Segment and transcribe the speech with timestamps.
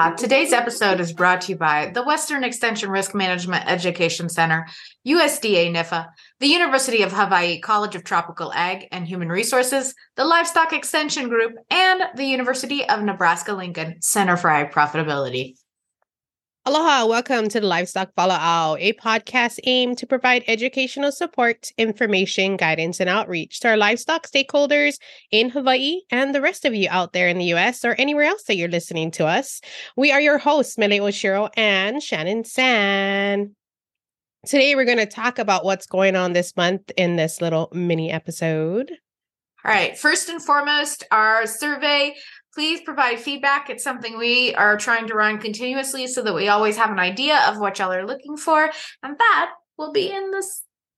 [0.00, 0.16] Aloha.
[0.16, 4.66] Today's episode is brought to you by the Western Extension Risk Management Education Center,
[5.06, 6.08] USDA NIFA,
[6.38, 11.52] the University of Hawaii College of Tropical Ag and Human Resources, the Livestock Extension Group,
[11.68, 15.56] and the University of Nebraska Lincoln Center for Ag Profitability.
[16.66, 23.00] Aloha, welcome to the Livestock Wala'au, a podcast aimed to provide educational support, information, guidance,
[23.00, 24.98] and outreach to our livestock stakeholders
[25.30, 28.42] in Hawaii and the rest of you out there in the US or anywhere else
[28.42, 29.62] that you're listening to us.
[29.96, 33.56] We are your hosts, Mele Oshiro and Shannon San.
[34.44, 38.10] Today, we're going to talk about what's going on this month in this little mini
[38.10, 38.92] episode.
[39.64, 39.96] All right.
[39.96, 42.16] First and foremost, our survey
[42.54, 43.70] please provide feedback.
[43.70, 47.38] It's something we are trying to run continuously so that we always have an idea
[47.48, 48.70] of what y'all are looking for.
[49.02, 50.46] And that will be in the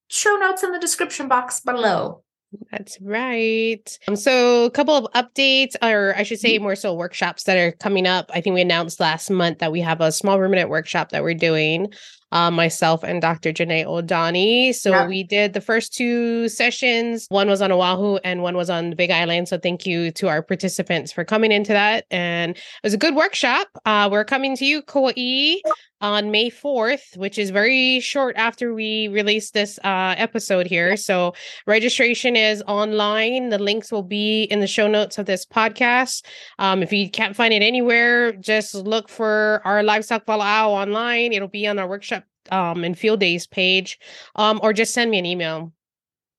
[0.08, 2.22] show notes in the description box below.
[2.70, 3.98] That's right.
[4.06, 7.72] Um, so, a couple of updates, or I should say, more so workshops that are
[7.72, 8.30] coming up.
[8.34, 11.32] I think we announced last month that we have a small ruminant workshop that we're
[11.32, 11.92] doing
[12.32, 13.52] uh, myself and Dr.
[13.52, 14.72] Janae O'Donnell.
[14.72, 15.06] So yeah.
[15.06, 17.26] we did the first two sessions.
[17.28, 19.48] One was on Oahu and one was on the Big Island.
[19.48, 22.06] So thank you to our participants for coming into that.
[22.10, 23.68] And it was a good workshop.
[23.84, 25.60] Uh, we're coming to you, Kauai,
[26.00, 30.96] on May 4th, which is very short after we release this uh, episode here.
[30.96, 31.34] So
[31.66, 33.50] registration is online.
[33.50, 36.24] The links will be in the show notes of this podcast.
[36.58, 41.32] Um, if you can't find it anywhere, just look for our Livestock Wala'au online.
[41.32, 43.98] It'll be on our workshop um and field days page
[44.36, 45.72] um or just send me an email.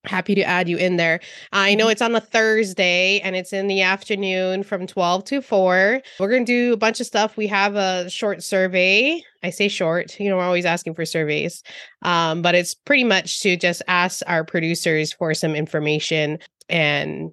[0.04, 1.18] Happy to add you in there.
[1.52, 1.92] I know mm-hmm.
[1.92, 6.44] it's on a thursday and it's in the afternoon from 12 to 4 we're going
[6.44, 7.38] to do a bunch of stuff.
[7.38, 9.22] We have a short survey.
[9.42, 11.62] I say short you know we're always asking for surveys
[12.02, 16.38] um, but it's pretty much to just ask our producers for some information
[16.68, 17.32] and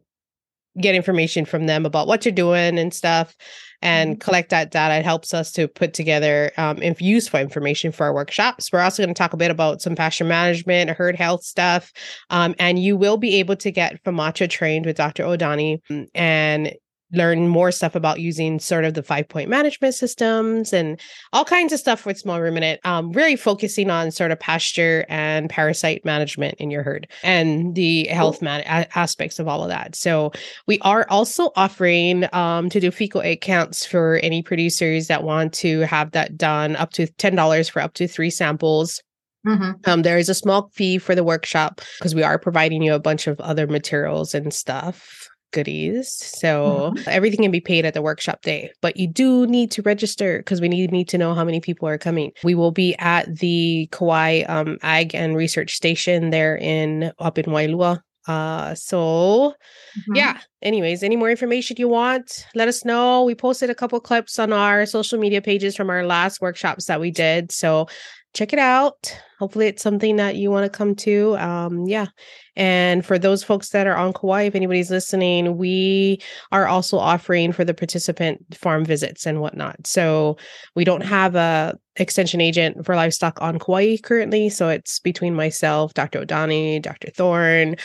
[0.80, 3.36] get information from them about what you're doing and stuff
[3.82, 4.20] and mm-hmm.
[4.20, 4.96] collect that data.
[4.96, 8.72] It helps us to put together um, useful information for our workshops.
[8.72, 11.92] We're also going to talk a bit about some pasture management, herd health stuff,
[12.30, 15.24] um, and you will be able to get FAMACHA trained with Dr.
[15.24, 15.78] O'Donnell
[16.14, 16.74] and
[17.14, 21.00] learn more stuff about using sort of the five point management systems and
[21.34, 25.50] all kinds of stuff with small ruminant, um, really focusing on sort of pasture and
[25.50, 28.64] parasite management in your herd and the health man-
[28.96, 29.96] aspects of all of that.
[29.96, 30.32] So
[30.68, 35.54] we are also offering um, to do fecal egg counts for any producers that want
[35.56, 39.02] to have that done up to $10 for up to three samples.
[39.46, 39.72] Mm-hmm.
[39.90, 43.00] Um, there is a small fee for the workshop because we are providing you a
[43.00, 46.12] bunch of other materials and stuff goodies.
[46.12, 47.10] So mm-hmm.
[47.10, 50.62] everything can be paid at the workshop day, but you do need to register because
[50.62, 52.32] we need, need to know how many people are coming.
[52.44, 57.46] We will be at the Kauai um, Ag and Research Station there in up in
[57.46, 58.02] Wailua.
[58.28, 59.54] Uh, so
[59.98, 60.16] mm-hmm.
[60.16, 60.40] yeah.
[60.62, 63.24] Anyways, any more information you want, let us know.
[63.24, 67.00] We posted a couple clips on our social media pages from our last workshops that
[67.00, 67.52] we did.
[67.52, 67.88] So
[68.34, 69.16] check it out.
[69.40, 71.36] Hopefully, it's something that you want to come to.
[71.38, 72.08] Um, yeah.
[72.56, 76.22] And for those folks that are on Kauai, if anybody's listening, we
[76.52, 79.88] are also offering for the participant farm visits and whatnot.
[79.88, 80.38] So
[80.76, 84.50] we don't have a extension agent for livestock on Kauai currently.
[84.50, 86.20] So it's between myself, Dr.
[86.20, 87.10] O'Donnell, Dr.
[87.12, 87.76] Thorne,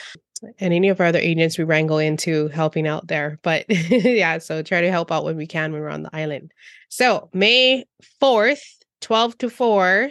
[0.58, 3.38] and any of our other agents we wrangle into helping out there.
[3.42, 6.52] But yeah, so try to help out when we can when we're on the island.
[6.88, 7.84] So May
[8.20, 8.62] 4th,
[9.00, 10.10] 12 to 4,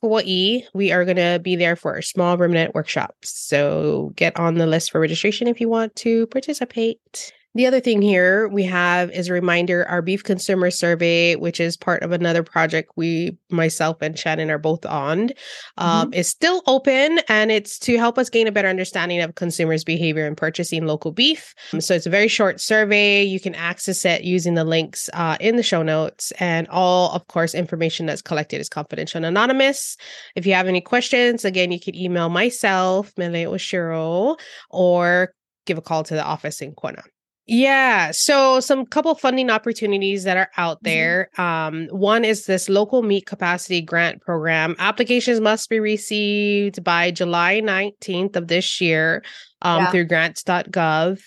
[0.00, 3.16] Kauai, we are going to be there for a small ruminant workshop.
[3.22, 7.32] So get on the list for registration if you want to participate.
[7.56, 11.76] The other thing here we have is a reminder our beef consumer survey, which is
[11.76, 15.30] part of another project we, myself and Shannon, are both on,
[15.76, 16.14] um, mm-hmm.
[16.14, 20.26] is still open and it's to help us gain a better understanding of consumers' behavior
[20.26, 21.54] in purchasing local beef.
[21.72, 23.22] Um, so it's a very short survey.
[23.22, 26.32] You can access it using the links uh, in the show notes.
[26.40, 29.96] And all, of course, information that's collected is confidential and anonymous.
[30.34, 34.40] If you have any questions, again, you can email myself, Mele Oshiro,
[34.70, 35.32] or
[35.66, 37.04] give a call to the office in Kona.
[37.46, 38.10] Yeah.
[38.12, 40.84] So some couple funding opportunities that are out mm-hmm.
[40.84, 41.30] there.
[41.36, 44.76] Um, one is this local meat capacity grant program.
[44.78, 49.22] Applications must be received by July 19th of this year
[49.62, 49.90] um, yeah.
[49.90, 51.20] through grants.gov.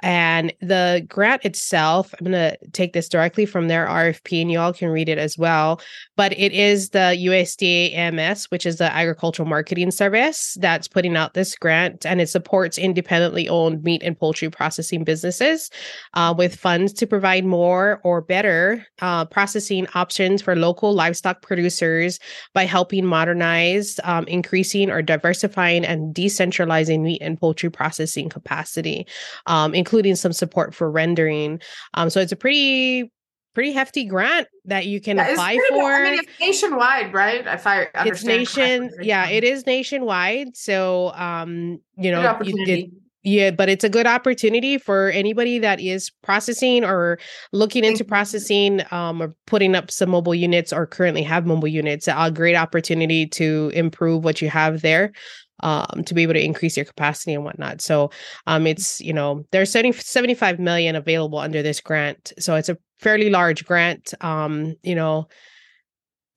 [0.00, 4.60] And the grant itself, I'm going to take this directly from their RFP and you
[4.60, 5.80] all can read it as well.
[6.16, 11.34] But it is the USDA AMS, which is the Agricultural Marketing Service, that's putting out
[11.34, 12.06] this grant.
[12.06, 15.70] And it supports independently owned meat and poultry processing businesses
[16.14, 22.20] uh, with funds to provide more or better uh, processing options for local livestock producers
[22.54, 29.06] by helping modernize, um, increasing or diversifying and decentralizing meat and poultry processing capacity.
[29.46, 31.60] Um, including some support for rendering.
[31.94, 33.10] Um, so it's a pretty
[33.54, 35.82] pretty hefty grant that you can Yeah, apply for.
[35.92, 37.44] I mean, it's nationwide, right?
[37.46, 39.08] If I it's nation, correctly.
[39.08, 40.56] yeah, it is nationwide.
[40.56, 42.92] So, um, you know, you- opportunity.
[43.24, 47.18] yeah, but it's a good opportunity for anybody that is processing or
[47.52, 52.06] looking into processing um, or putting up some mobile units or currently have mobile units.
[52.06, 55.12] A great opportunity to improve what you have there.
[55.60, 57.80] Um, to be able to increase your capacity and whatnot.
[57.80, 58.10] So
[58.46, 62.32] um it's you know there's 70, 75 million available under this grant.
[62.38, 64.14] So it's a fairly large grant.
[64.20, 65.28] Um, you know,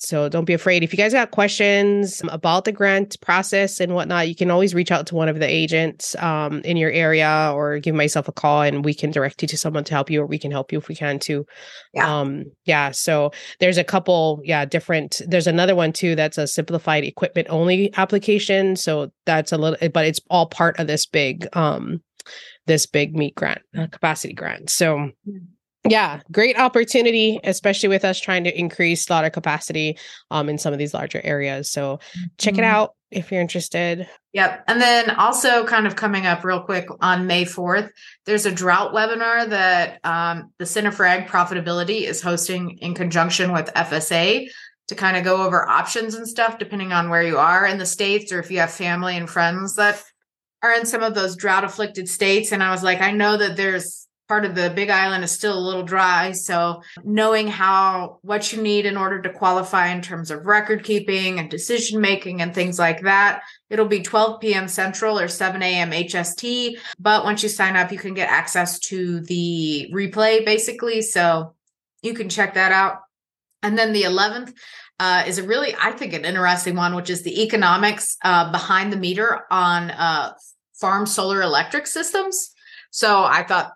[0.01, 0.83] so don't be afraid.
[0.83, 4.92] If you guys got questions about the grant process and whatnot, you can always reach
[4.92, 8.63] out to one of the agents um, in your area or give myself a call
[8.63, 10.80] and we can direct you to someone to help you or we can help you
[10.80, 11.45] if we can too.
[11.94, 12.19] Yeah.
[12.19, 12.89] Um, yeah.
[12.89, 15.21] So there's a couple, yeah, different.
[15.27, 18.75] There's another one too that's a simplified equipment only application.
[18.77, 22.01] So that's a little, but it's all part of this big, um,
[22.65, 24.71] this big meat grant, uh, capacity grant.
[24.71, 25.12] So
[25.88, 29.98] yeah, great opportunity, especially with us trying to increase slaughter capacity
[30.30, 31.69] um in some of these larger areas.
[31.72, 32.00] So
[32.38, 32.66] check it Mhm.
[32.66, 34.07] out if you're interested.
[34.33, 34.63] Yep.
[34.68, 37.89] And then also kind of coming up real quick on May 4th,
[38.25, 43.51] there's a drought webinar that um, the Center for Ag Profitability is hosting in conjunction
[43.51, 44.48] with FSA
[44.88, 47.86] to kind of go over options and stuff, depending on where you are in the
[47.86, 50.01] States or if you have family and friends that
[50.63, 52.51] are in some of those drought afflicted states.
[52.51, 54.00] And I was like, I know that there's
[54.31, 56.31] part of the big island is still a little dry.
[56.31, 61.38] So knowing how what you need in order to qualify in terms of record keeping
[61.38, 63.42] and decision making and things like that
[63.72, 64.68] It'll be 12 p.m.
[64.68, 65.92] Central or 7 a.m.
[65.92, 66.78] HST.
[67.00, 71.01] But once you sign up, you can get access to the replay basically.
[71.01, 71.56] So
[72.01, 72.98] you can check that out.
[73.63, 74.54] And then the 11th
[75.00, 78.92] uh, is a really, I think, an interesting one, which is the economics uh, behind
[78.92, 80.34] the meter on uh,
[80.74, 82.51] farm solar electric systems.
[82.89, 83.72] So I thought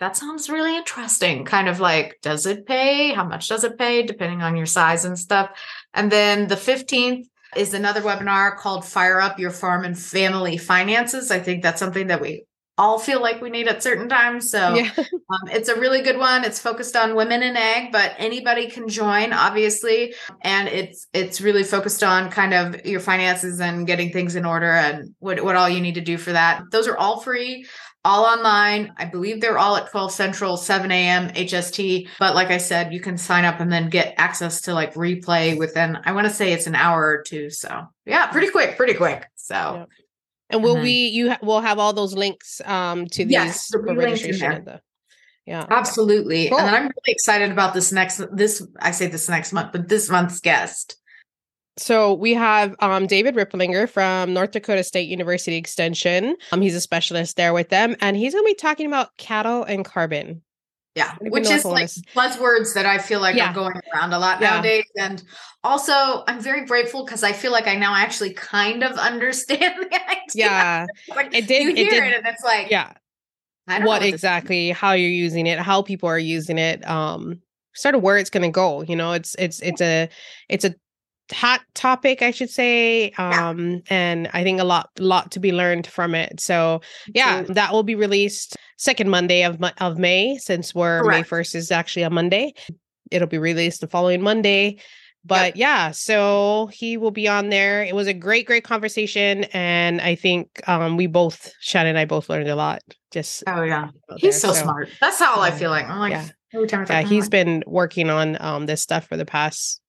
[0.00, 1.44] that sounds really interesting.
[1.44, 3.12] Kind of like, does it pay?
[3.12, 4.02] How much does it pay?
[4.02, 5.50] Depending on your size and stuff.
[5.94, 11.30] And then the 15th is another webinar called Fire Up Your Farm and Family Finances.
[11.30, 12.44] I think that's something that we
[12.80, 14.50] all feel like we need at certain times.
[14.50, 14.90] So Yeah.
[14.98, 16.44] um, it's a really good one.
[16.44, 20.14] It's focused on women in ag, but anybody can join, obviously.
[20.40, 24.72] And it's it's really focused on kind of your finances and getting things in order
[24.72, 26.62] and what, what all you need to do for that.
[26.70, 27.66] Those are all free,
[28.04, 28.92] all online.
[28.96, 31.28] I believe they're all at 12 Central, 7 a.m.
[31.30, 32.08] HST.
[32.18, 35.56] But like I said, you can sign up and then get access to like replay
[35.58, 37.50] within, I want to say it's an hour or two.
[37.50, 39.26] So yeah, pretty quick, pretty quick.
[39.36, 39.88] So Yep.
[40.52, 40.82] And will Mhm.
[40.82, 44.04] we you ha- will have all those links um to these Yes, for there'll be
[44.06, 44.80] registration the
[45.46, 45.64] yeah.
[45.70, 46.48] Absolutely.
[46.48, 46.58] Cool.
[46.58, 49.88] And then I'm really excited about this next this I say this next month, but
[49.88, 50.96] this month's guest.
[51.80, 56.36] So we have um, David Ripplinger from North Dakota State University Extension.
[56.52, 59.64] Um, he's a specialist there with them, and he's going to be talking about cattle
[59.64, 60.42] and carbon.
[60.96, 61.14] Yeah.
[61.20, 63.50] Which is like buzzwords that I feel like Yeah.
[63.52, 64.50] are going around a lot Yeah.
[64.54, 64.84] nowadays.
[64.98, 65.22] And
[65.62, 69.94] also I'm very grateful because I feel like I now actually kind of understand the
[69.94, 70.20] idea.
[70.34, 72.92] Yeah, Like It did- you it hear did- it and it's like yeah.
[73.68, 74.70] I don't know What this- exactly?
[74.72, 75.60] How you're using it?
[75.60, 76.86] How people are using it?
[76.88, 77.40] Um,
[77.72, 78.82] sort of where it's going to go.
[78.82, 80.08] You know, it's it's it's a
[80.48, 80.74] it's a
[81.32, 83.10] hot topic, I should say.
[83.12, 86.40] Um, and I think a lot lot to be learned from it.
[86.40, 86.80] So
[87.14, 87.54] yeah, Absolutely.
[87.54, 92.02] that will be released second Monday of of May, since we're May first is actually
[92.02, 92.54] a Monday.
[93.10, 94.78] It'll be released the following Monday.
[95.22, 97.84] But yeah, so he will be on there.
[97.84, 102.06] It was a great, great conversation, and I think um, we both, Shannon and I,
[102.06, 102.80] both learned a lot.
[103.10, 103.90] Just Oh yeah.
[104.16, 104.88] He's there, so, smart.
[104.98, 105.86] That's how I feel like.
[105.86, 106.28] I'm like Yeah.
[106.54, 109.82] every time Yeah, he's been working on um this stuff for the past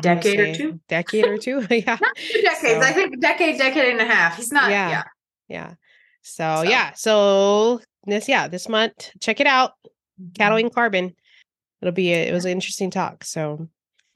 [0.00, 0.80] Decade or two?
[0.88, 1.66] decade or two.
[1.70, 2.60] yeah, not two decades.
[2.60, 4.36] So- I think decade, decade and a half.
[4.36, 4.88] He's not Yeah.
[4.90, 5.02] yeah.
[5.48, 5.74] yeah.
[6.22, 9.72] So, So- yeah, so this yeah this month, check it out.
[10.34, 10.66] Cattle Mm-hmm.
[10.66, 11.14] and carbon.
[11.82, 13.24] It'll be a, it was an interesting talk.
[13.24, 13.68] So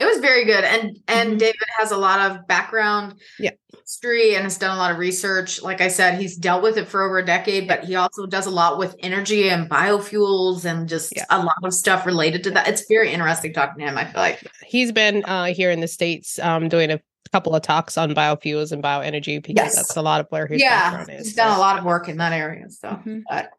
[0.04, 0.64] It was very good.
[0.64, 1.38] And and Mhm.
[1.38, 3.50] David has a lot of background Yeah.
[3.80, 5.62] history and has done a lot of research.
[5.62, 8.46] Like I said, he's dealt with it for over a decade, but he also does
[8.46, 11.25] a lot with energy and biofuels and just Yeah.
[11.30, 12.68] a lot of stuff related to that.
[12.68, 14.46] It's very interesting talking to him, I feel like.
[14.66, 17.00] he's been uh here in the states um doing a
[17.32, 19.75] couple of talks on biofuels and bioenergy because Yes.
[19.76, 20.90] that's a lot of where his yeah.
[20.90, 21.26] background is.
[21.28, 22.68] He's done a lot of work in that area.
[22.68, 23.23] So Mhm.
[23.28, 23.50] but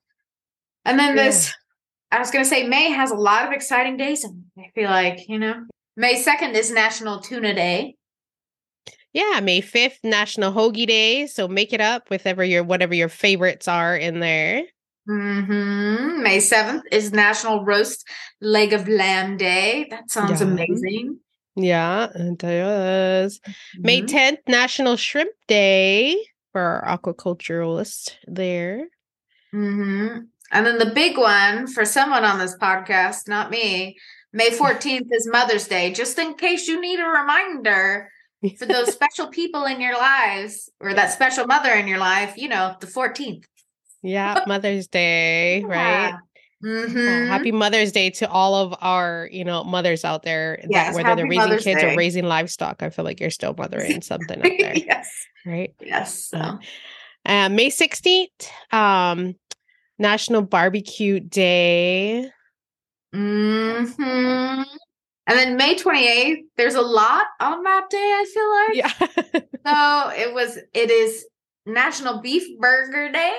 [0.85, 1.23] and then Yeah.
[1.23, 1.53] this
[2.11, 5.27] I was gonna say May has a lot of exciting days and I feel like,
[5.27, 5.65] you know.
[5.97, 7.95] May 2nd is National Tuna Day.
[9.13, 11.27] Yeah, May 5th, National Hoagie Day.
[11.27, 14.63] So make it up with ever your whatever your favorites are in there.
[15.07, 18.05] hmm May 7th is National Roast
[18.41, 19.87] Leg of Lamb Day.
[19.89, 20.47] That sounds Yeah.
[20.47, 21.19] amazing.
[21.55, 23.39] Yeah, it does.
[23.77, 24.07] May Mhm.
[24.07, 26.17] 10th, National Shrimp Day
[26.51, 28.87] for our aquaculturalist there.
[29.53, 30.27] Mhm.
[30.51, 33.97] And then the big one for someone on this podcast, not me,
[34.35, 38.11] May 14th is Mother's Day, just in case you need a reminder
[38.59, 42.49] for those special people in your lives or that special mother in your life, you
[42.49, 43.45] know, the 14th.
[44.03, 46.09] Yeah, Mother's Day, right?
[46.09, 46.17] Yeah.
[46.61, 50.59] Well, happy Mother's Day to all of our, you know, mothers out there.
[50.63, 53.55] that- Yes, whether they're raising Mother's kids or raising livestock, I feel like you're still
[53.57, 55.09] mothering something out there, yes.
[55.45, 55.73] right?
[55.79, 56.25] Yes.
[56.25, 56.59] So.
[57.25, 59.35] Uh, May 16th, um,
[59.97, 62.29] National Barbecue Day.
[63.15, 64.63] Hmm
[65.27, 69.33] And then May 28th, there's a lot on that day, I feel like.
[69.33, 69.41] Yeah.
[69.65, 71.25] So it was it is
[71.65, 73.35] National Beef Burger Day,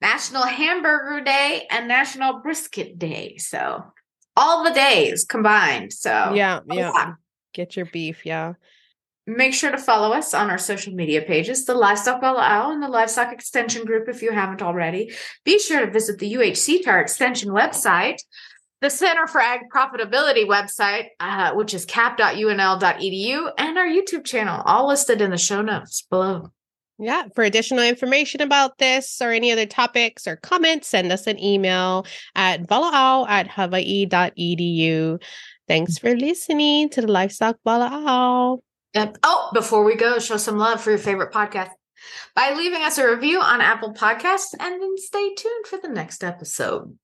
[0.00, 3.36] National Hamburger Day, and National Brisket Day.
[3.36, 3.84] So
[4.34, 5.92] all the days combined.
[5.92, 6.60] So yeah.
[6.66, 6.90] Yeah.
[6.92, 7.14] lot.
[7.52, 8.24] Get your beef.
[8.24, 8.54] Yeah.
[9.26, 12.88] Make sure to follow us on our social media pages, the Livestock Owl and the
[12.88, 15.12] Livestock Extension Group if you haven't already.
[15.44, 18.20] Be sure to visit the UHC UHCTAHR Extension website,
[18.80, 24.88] the Center for Ag Profitability website, uh, which is cap.unl.edu, and our YouTube channel, all
[24.88, 26.50] listed in the show notes below.
[26.98, 27.24] Yeah.
[27.34, 32.06] For additional information about this or any other topics or comments, send us an email
[32.34, 35.22] at walaau at hawaii.edu.
[35.66, 38.60] Thanks for listening to the Livestock Walaau.
[38.94, 39.18] Yep.
[39.22, 41.70] Oh, before we go, show some love for your favorite podcast
[42.34, 46.22] by leaving us a review on Apple Podcasts and then stay tuned for the next
[46.24, 46.98] episode.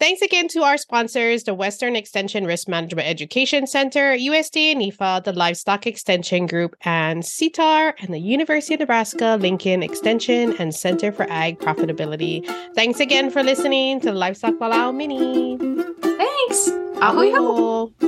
[0.00, 5.32] Thanks again to our sponsors, the Western Extension Risk Management Education Center, USDA NIFA, the
[5.32, 11.26] Livestock Extension Group, and CTAHR, and the University of Nebraska Lincoln Extension and Center for
[11.28, 12.46] Ag Profitability.
[12.76, 15.58] Thanks again for listening to the Livestock Wala'au Mini.
[16.00, 16.70] Thanks.
[17.00, 18.07] Ahui ho.